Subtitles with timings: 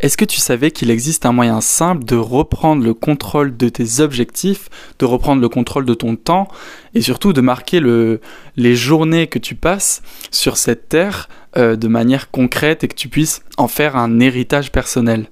[0.00, 4.00] Est-ce que tu savais qu'il existe un moyen simple de reprendre le contrôle de tes
[4.00, 4.68] objectifs,
[4.98, 6.48] de reprendre le contrôle de ton temps
[6.94, 8.20] et surtout de marquer le,
[8.56, 13.08] les journées que tu passes sur cette terre euh, de manière concrète et que tu
[13.08, 15.28] puisses en faire un héritage personnel?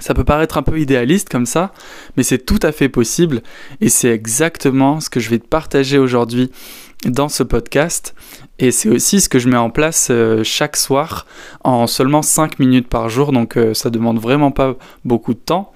[0.00, 1.72] Ça peut paraître un peu idéaliste comme ça,
[2.16, 3.42] mais c'est tout à fait possible
[3.80, 6.52] et c'est exactement ce que je vais te partager aujourd'hui
[7.04, 8.14] dans ce podcast.
[8.58, 11.26] Et c'est aussi ce que je mets en place euh, chaque soir
[11.62, 15.72] en seulement 5 minutes par jour, donc euh, ça demande vraiment pas beaucoup de temps.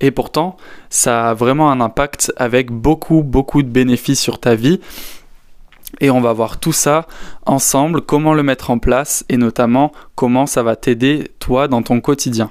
[0.00, 0.58] Et pourtant,
[0.90, 4.80] ça a vraiment un impact avec beaucoup, beaucoup de bénéfices sur ta vie.
[6.00, 7.06] Et on va voir tout ça
[7.46, 12.02] ensemble, comment le mettre en place et notamment comment ça va t'aider toi dans ton
[12.02, 12.50] quotidien.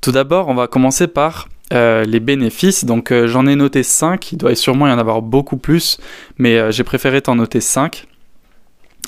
[0.00, 2.86] Tout d'abord, on va commencer par euh, les bénéfices.
[2.86, 5.98] Donc j'en ai noté 5, il doit sûrement y en avoir beaucoup plus,
[6.38, 8.06] mais j'ai préféré t'en noter 5.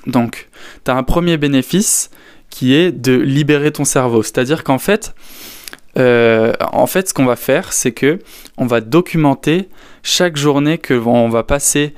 [0.06, 0.48] Donc,
[0.84, 2.10] tu as un premier bénéfice
[2.50, 4.22] qui est de libérer ton cerveau.
[4.22, 5.14] C'est-à-dire qu'en fait,
[5.96, 8.18] en fait, ce qu'on va faire, c'est que
[8.56, 9.68] on va documenter
[10.02, 11.94] chaque journée que on va passer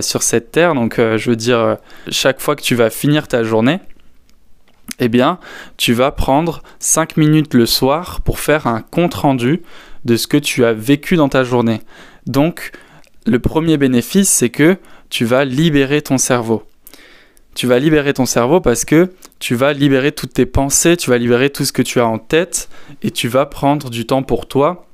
[0.00, 0.74] sur cette terre.
[0.74, 1.76] Donc, je veux dire,
[2.08, 3.80] chaque fois que tu vas finir ta journée,
[4.98, 5.38] eh bien,
[5.76, 9.62] tu vas prendre 5 minutes le soir pour faire un compte-rendu
[10.04, 11.80] de ce que tu as vécu dans ta journée.
[12.26, 12.72] Donc,
[13.26, 14.78] le premier bénéfice, c'est que
[15.10, 16.62] tu vas libérer ton cerveau.
[17.56, 21.16] Tu vas libérer ton cerveau parce que tu vas libérer toutes tes pensées, tu vas
[21.16, 22.68] libérer tout ce que tu as en tête
[23.02, 24.86] et tu vas prendre du temps pour toi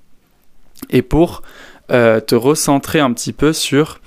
[0.88, 1.42] et pour
[1.90, 3.98] euh, te recentrer un petit peu sur,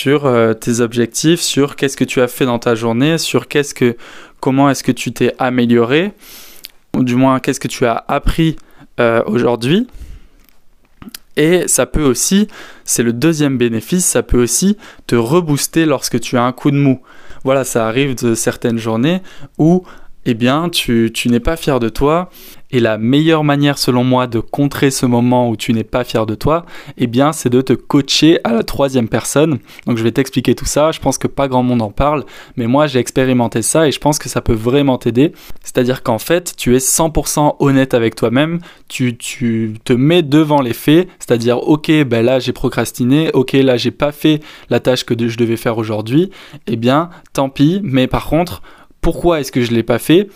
[0.00, 3.98] euh, tes objectifs, sur qu'est-ce que tu as fait dans ta journée, sur qu'est-ce que,
[4.40, 6.12] comment est-ce que tu t'es amélioré,
[6.96, 8.56] ou du moins qu'est-ce que tu as appris
[8.98, 9.86] euh, aujourd'hui.
[11.36, 12.48] Et ça peut aussi,
[12.84, 16.76] c'est le deuxième bénéfice, ça peut aussi te rebooster lorsque tu as un coup de
[16.76, 17.00] mou.
[17.44, 19.22] Voilà, ça arrive de certaines journées
[19.58, 19.84] où
[20.26, 22.30] eh bien, tu, n'es pas fier de toi.
[22.72, 26.24] Et la meilleure manière, selon moi, de contrer ce moment où tu n'es pas fier
[26.24, 26.66] de toi,
[26.98, 29.58] eh bien, c'est de te coacher à la troisième personne.
[29.86, 30.92] Donc, je vais t'expliquer tout ça.
[30.92, 32.24] Je pense que pas grand monde en parle,
[32.56, 35.32] mais moi, j'ai expérimenté ça et je pense que ça peut vraiment t'aider.
[35.64, 38.60] C'est-à-dire qu'en fait, tu es 100% honnête avec toi-même.
[38.88, 41.08] Tu, tu te mets devant les faits.
[41.18, 43.32] C'est-à-dire, ok, ben là, j'ai procrastiné.
[43.32, 46.30] Ok, là, j'ai pas fait la tâche que je devais faire aujourd'hui.
[46.68, 47.80] Eh bien, tant pis.
[47.82, 48.62] Mais par contre,
[49.00, 50.28] pourquoi est-ce que je ne l'ai pas fait?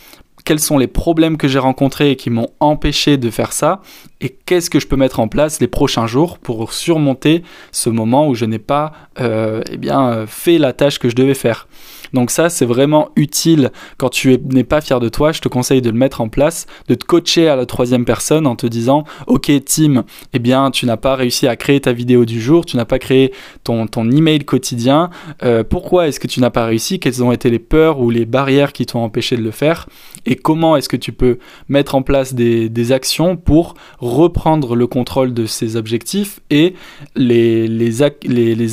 [0.45, 3.81] Quels sont les problèmes que j'ai rencontrés et qui m'ont empêché de faire ça?
[4.21, 7.43] Et qu'est-ce que je peux mettre en place les prochains jours pour surmonter
[7.73, 11.35] ce moment où je n'ai pas euh, eh bien, fait la tâche que je devais
[11.35, 11.67] faire?
[12.13, 15.33] Donc ça, c'est vraiment utile quand tu n'es pas fier de toi.
[15.33, 18.47] Je te conseille de le mettre en place, de te coacher à la troisième personne
[18.47, 22.25] en te disant, ok Tim, eh bien tu n'as pas réussi à créer ta vidéo
[22.25, 23.33] du jour, tu n'as pas créé
[23.63, 25.11] ton, email quotidien.
[25.43, 27.01] Euh, pourquoi est-ce que tu n'as pas réussi?
[27.01, 29.89] Quelles ont été les peurs ou les barrières qui t'ont empêché de le faire?
[30.27, 31.39] Et comment est-ce que tu peux
[31.69, 36.75] mettre en place des, actions pour reprendre le contrôle de ces objectifs et
[37.17, 38.03] les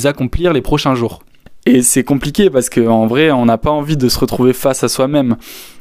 [0.06, 1.22] accomplir les prochains jours?
[1.64, 4.88] Et c'est compliqué parce qu'en vrai, on n'a pas envie de se retrouver face à
[4.88, 5.36] soi-même.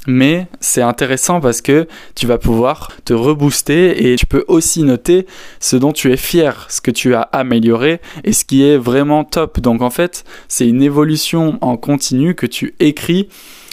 [0.07, 5.25] Mais c'est intéressant parce que tu vas pouvoir te rebooster et tu peux aussi noter
[5.59, 9.23] ce dont tu es fier, ce que tu as amélioré et ce qui est vraiment
[9.23, 9.59] top.
[9.59, 13.29] Donc en fait, c'est une évolution en continu que tu écris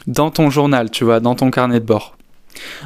[0.06, 2.18] dans ton journal, tu vois, dans ton carnet de bord.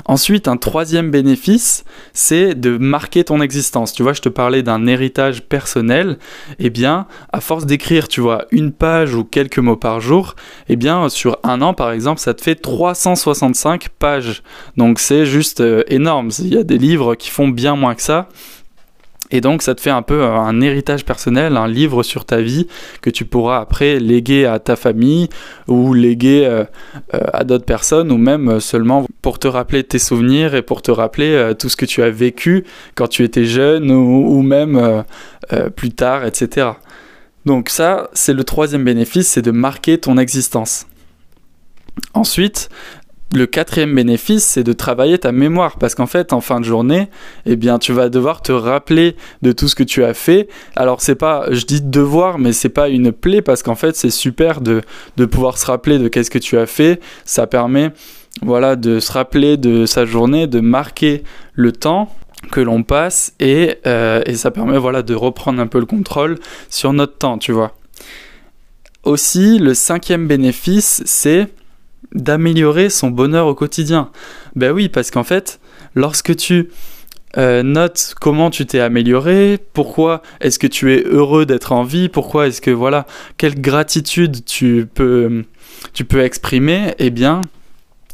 [0.05, 3.93] Ensuite, un troisième bénéfice, c'est de marquer ton existence.
[3.93, 6.19] Tu vois, je te parlais d'un héritage personnel.
[6.59, 10.35] Eh bien, à force d'écrire, tu vois, une page ou quelques mots par jour,
[10.69, 14.43] eh bien, sur un an, par exemple, ça te fait 365 pages.
[14.77, 16.31] Donc, c'est juste euh, énorme.
[16.39, 18.29] Il y a des livres qui font bien moins que ça.
[19.33, 22.67] Et donc ça te fait un peu un héritage personnel, un livre sur ta vie
[23.01, 25.29] que tu pourras après léguer à ta famille
[25.67, 26.65] ou léguer euh,
[27.15, 30.91] euh, à d'autres personnes ou même seulement pour te rappeler tes souvenirs et pour te
[30.91, 35.05] rappeler euh, tout ce que tu as vécu quand tu étais jeune ou, même
[35.77, 36.71] plus tard, etc.
[37.47, 40.87] Donc ça, c'est le troisième bénéfice, c'est de marquer ton existence.
[42.15, 42.69] Ensuite,
[43.35, 47.09] le quatrième bénéfice, c'est de travailler ta mémoire parce qu'en fait, en fin de journée,
[47.47, 50.49] eh bien, tu vas devoir te rappeler de tout ce que tu as fait.
[50.77, 54.11] Alors, c'est pas, je dis devoir, mais c'est pas une plaie parce qu'en fait, c'est
[54.11, 54.83] super de,
[55.17, 57.01] de pouvoir se rappeler de qu'est-ce que tu as fait.
[57.25, 57.91] Ça permet,
[58.43, 61.23] voilà, de se rappeler de sa journée, de marquer
[61.55, 62.15] le temps
[62.51, 66.39] que l'on passe et, euh, et ça permet, voilà, de reprendre un peu le contrôle
[66.69, 67.77] sur notre temps, tu vois.
[69.05, 71.49] Aussi, le cinquième bénéfice, c'est
[72.15, 74.11] d'améliorer son bonheur au quotidien.
[74.55, 75.61] Ben oui, parce qu'en fait,
[75.95, 76.71] lorsque tu
[77.39, 82.09] euh, notes comment tu t'es amélioré, pourquoi est-ce que tu es heureux d'être en vie,
[82.09, 83.07] pourquoi est-ce que voilà,
[83.39, 85.45] quelle gratitude tu peux
[85.95, 87.41] tu peux exprimer, eh bien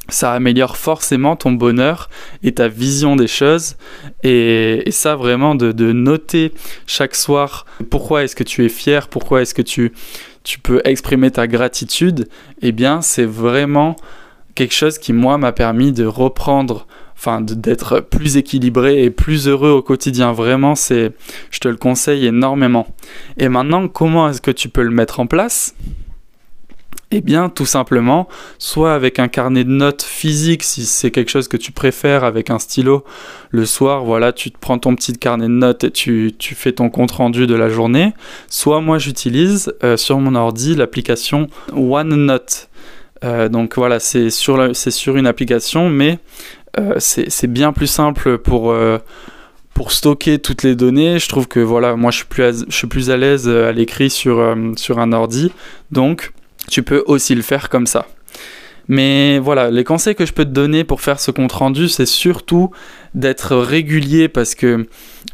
[0.09, 2.09] ça améliore forcément ton bonheur
[2.43, 3.77] et ta vision des choses.
[4.23, 6.53] Et, ça, vraiment, de, noter
[6.87, 9.93] chaque soir pourquoi est-ce que tu es fier, pourquoi est-ce que tu,
[10.49, 12.27] tu peux exprimer ta gratitude,
[12.62, 13.97] eh bien, c'est vraiment
[14.55, 19.69] quelque chose qui, moi, m'a permis de reprendre, enfin, d'être plus équilibré et plus heureux
[19.69, 20.33] au quotidien.
[20.33, 21.12] Vraiment, c'est,
[21.50, 22.87] je te le conseille énormément.
[23.37, 25.75] Et maintenant, comment est-ce que tu peux le mettre en place?
[27.10, 28.28] Eh bien, tout simplement,
[28.58, 32.50] soit avec un carnet de notes physique, si c'est quelque chose que tu préfères, avec
[32.50, 33.02] un stylo,
[33.50, 36.90] le soir, voilà, tu te prends ton petit carnet de notes et tu, fais ton
[36.90, 38.12] compte rendu de la journée.
[38.50, 42.69] Soit moi, j'utilise euh, sur mon ordi l'application OneNote.
[43.25, 46.19] Euh, donc voilà, c'est sur, une application, mais
[46.78, 48.75] euh, c'est bien plus simple pour
[49.88, 51.19] stocker toutes les données.
[51.19, 53.72] Je trouve que voilà, moi je suis plus à, je suis plus à l'aise à
[53.72, 55.50] l'écrit sur, sur un ordi.
[55.90, 56.32] Donc
[56.70, 58.06] tu peux aussi le faire comme ça.
[58.88, 62.06] Mais voilà, les conseils que je peux te donner pour faire ce compte rendu, c'est
[62.06, 62.70] surtout
[63.15, 64.87] d'être régulier parce que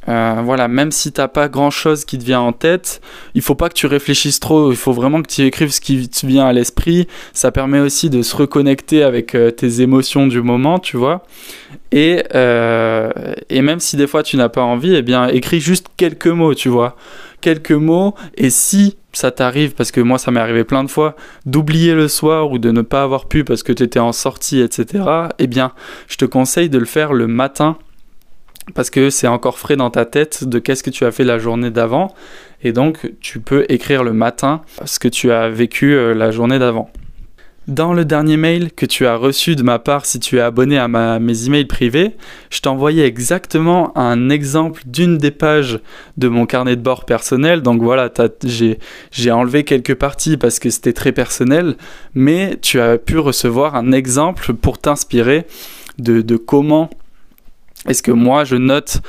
[0.09, 3.01] euh, voilà, même si t'as pas grand chose qui te vient en tête,
[3.35, 4.73] il faut pas que tu réfléchisses trop.
[4.73, 7.07] Il faut vraiment que tu écrives ce qui te vient à l'esprit.
[7.33, 11.25] Ça permet aussi de se reconnecter avec euh, tes émotions du moment, tu vois.
[11.93, 13.11] Et, euh,
[13.51, 16.55] et même si des fois tu n'as pas envie, eh bien écris juste quelques mots,
[16.55, 16.97] tu vois
[17.45, 21.15] quelques mots et si ça t'arrive, parce que moi ça m'est arrivé plein de fois,
[21.45, 24.61] d'oublier le soir ou de ne pas avoir pu parce que tu étais en sortie,
[24.61, 25.05] etc.,
[25.39, 25.73] eh bien,
[26.09, 27.77] je te conseille de le faire le matin
[28.73, 31.39] parce que c'est encore frais dans ta tête de qu'est-ce que tu as fait la
[31.39, 32.15] journée d'avant
[32.63, 36.59] et donc tu peux écrire le matin ce que tu as vécu euh, la journée
[36.59, 36.91] d'avant.
[37.67, 40.77] Dans le dernier mail que tu as reçu de ma part, si tu es abonné
[40.77, 42.15] à mes emails privés,
[42.51, 45.81] je t'envoyais exactement un exemple d'une des pages
[46.19, 47.63] de mon carnet de bord personnel.
[47.63, 48.13] Donc voilà,
[49.13, 51.77] j'ai enlevé quelques parties parce que c'était très personnel,
[52.15, 55.47] mais tu as pu recevoir un exemple pour t'inspirer
[55.99, 56.91] de, de, comment
[57.89, 59.01] est-ce que moi je note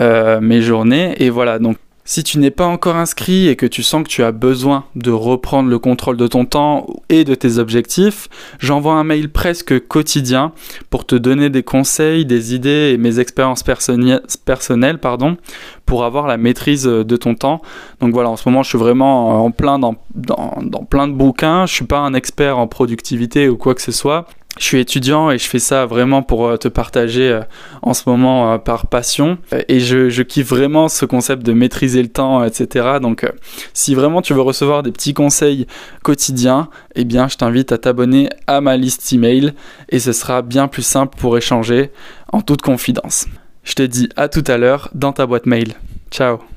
[0.00, 1.16] euh, mes journées.
[1.18, 4.22] Et voilà, donc si tu n'es pas encore inscrit et que tu sens que tu
[4.22, 8.28] as besoin de reprendre le contrôle de ton temps et de tes objectifs,
[8.58, 10.52] j'envoie un mail presque quotidien
[10.90, 14.98] pour te donner des conseils, des idées et mes expériences personnelles
[15.86, 17.62] pour avoir la maîtrise de ton temps.
[18.00, 19.94] Donc voilà, en ce moment je suis vraiment en plein dans,
[20.90, 24.26] plein de bouquins, je suis pas un expert en productivité ou quoi que ce soit,
[24.58, 27.40] je suis étudiant et je fais ça vraiment pour euh, te partager euh,
[27.82, 29.38] en ce moment euh, par passion.
[29.68, 32.98] Et je, kiffe vraiment ce concept de maîtriser le temps, etc.
[33.00, 33.26] Donc
[33.72, 35.66] si vraiment tu veux recevoir des petits conseils
[36.02, 39.52] quotidiens, eh bien je t'invite à t'abonner à ma liste email
[39.90, 41.90] et ce sera bien plus simple pour échanger
[42.32, 43.26] en toute confidence.
[43.64, 45.74] Je te dis à tout à l'heure dans ta boîte mail.
[46.10, 46.53] Ciao